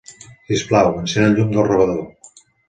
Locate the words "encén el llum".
1.01-1.53